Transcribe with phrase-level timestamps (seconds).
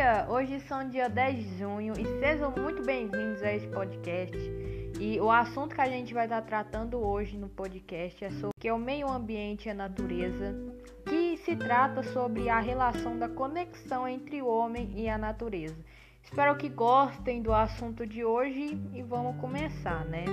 [0.00, 4.36] galera, hoje são dia 10 de junho e sejam muito bem-vindos a esse podcast.
[4.98, 8.72] E o assunto que a gente vai estar tratando hoje no podcast é sobre é
[8.72, 10.54] o meio ambiente e a natureza,
[11.04, 15.76] que se trata sobre a relação da conexão entre o homem e a natureza.
[16.22, 20.24] Espero que gostem do assunto de hoje e vamos começar, né?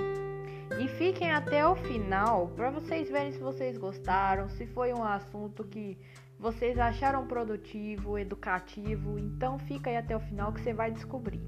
[0.80, 5.62] E fiquem até o final para vocês verem se vocês gostaram, se foi um assunto
[5.64, 5.96] que
[6.38, 11.40] vocês acharam produtivo, educativo, então fica aí até o final que você vai descobrir.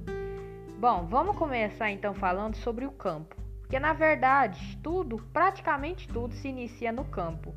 [0.78, 6.48] Bom, vamos começar então falando sobre o campo, porque na verdade tudo, praticamente tudo, se
[6.48, 7.54] inicia no campo.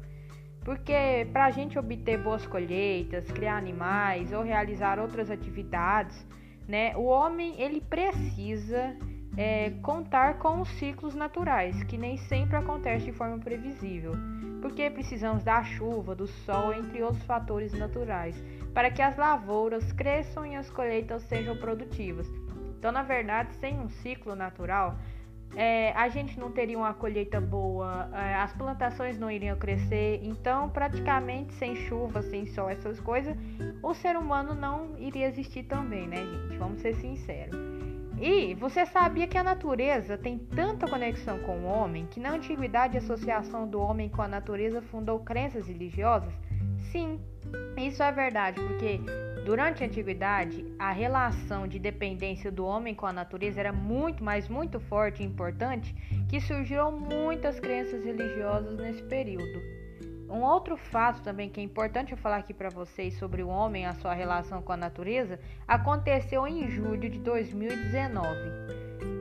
[0.63, 6.25] Porque para a gente obter boas colheitas, criar animais ou realizar outras atividades,
[6.67, 8.95] né, o homem ele precisa
[9.37, 14.13] é, contar com os ciclos naturais, que nem sempre acontece de forma previsível
[14.63, 18.41] porque precisamos da chuva, do sol, entre outros fatores naturais,
[18.73, 22.25] para que as lavouras cresçam e as colheitas sejam produtivas.
[22.79, 24.95] Então, na verdade, sem um ciclo natural,
[25.53, 30.69] é, a gente não teria uma colheita boa, é, as plantações não iriam crescer, então
[30.69, 33.35] praticamente sem chuva, sem sol, essas coisas,
[33.83, 36.57] o ser humano não iria existir também, né, gente?
[36.57, 37.72] Vamos ser sinceros.
[38.19, 42.95] E você sabia que a natureza tem tanta conexão com o homem que na antiguidade
[42.95, 46.33] a associação do homem com a natureza fundou crenças religiosas?
[46.91, 47.19] Sim,
[47.77, 48.99] isso é verdade, porque
[49.45, 54.47] durante a antiguidade a relação de dependência do homem com a natureza era muito, mas
[54.47, 55.93] muito forte e importante
[56.29, 59.82] que surgiram muitas crenças religiosas nesse período.
[60.33, 63.83] Um outro fato também que é importante eu falar aqui para vocês sobre o homem
[63.83, 68.39] e a sua relação com a natureza aconteceu em julho de 2019.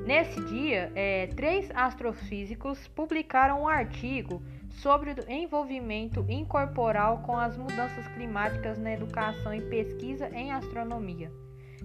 [0.06, 8.08] Nesse dia, é, três astrofísicos publicaram um artigo sobre o envolvimento incorporal com as mudanças
[8.14, 11.30] climáticas na educação e pesquisa em astronomia.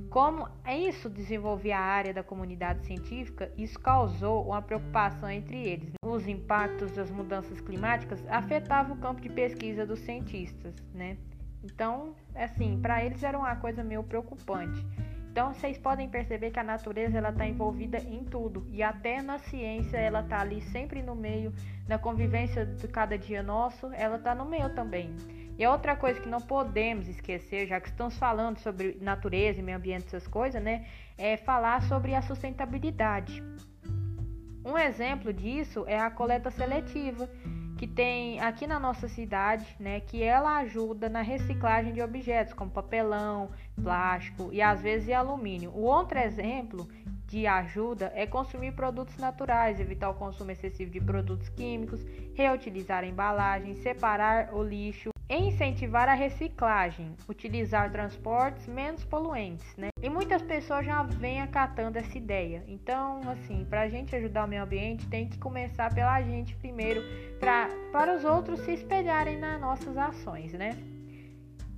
[0.09, 5.94] Como isso desenvolvia a área da comunidade científica, isso causou uma preocupação entre eles.
[6.06, 11.18] Os impactos das mudanças climáticas afetavam o campo de pesquisa dos cientistas, né?
[11.63, 14.85] Então, assim, para eles era uma coisa meio preocupante.
[15.38, 19.38] Então, vocês podem perceber que a natureza ela está envolvida em tudo e até na
[19.38, 21.53] ciência ela está ali sempre no meio
[21.88, 25.16] da convivência de cada dia nosso, ela está no meio também.
[25.56, 29.78] E outra coisa que não podemos esquecer, já que estamos falando sobre natureza e meio
[29.78, 30.88] ambiente, essas coisas, né?
[31.16, 33.44] É falar sobre a sustentabilidade.
[34.66, 37.30] Um exemplo disso é a coleta seletiva,
[37.78, 40.00] que tem aqui na nossa cidade, né?
[40.00, 43.52] Que ela ajuda na reciclagem de objetos como papelão,
[43.82, 45.72] plástico e às vezes alumínio.
[45.72, 46.88] O outro exemplo
[47.28, 53.08] de ajuda é consumir produtos naturais, evitar o consumo excessivo de produtos químicos, reutilizar a
[53.08, 59.90] embalagem, separar o lixo incentivar a reciclagem, utilizar transportes menos poluentes, né?
[60.02, 62.64] E muitas pessoas já vêm acatando essa ideia.
[62.68, 67.02] Então, assim, para a gente ajudar o meio ambiente, tem que começar pela gente primeiro,
[67.40, 70.78] pra, para os outros se espelharem nas nossas ações, né?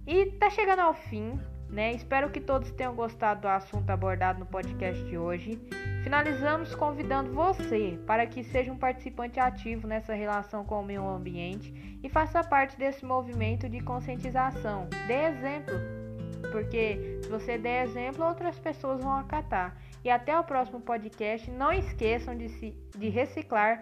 [0.06, 1.94] E tá chegando ao fim né?
[1.94, 5.62] Espero que todos tenham gostado do assunto abordado no podcast de hoje.
[6.04, 12.00] Finalizamos convidando você para que seja um participante ativo nessa relação com o meio ambiente
[12.04, 14.88] e faça parte desse movimento de conscientização.
[15.08, 15.76] Dê exemplo,
[16.52, 19.78] porque se você der exemplo, outras pessoas vão acatar.
[20.04, 21.52] E até o próximo podcast.
[21.52, 23.82] Não esqueçam de, se, de reciclar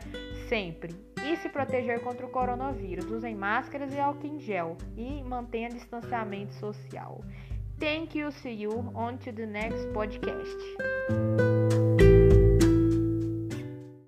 [0.49, 3.05] sempre e se proteger contra o coronavírus.
[3.05, 7.21] Usem máscaras e álcool em gel e mantenha distanciamento social.
[7.79, 8.31] Thank you.
[8.31, 11.66] See you on to the next podcast.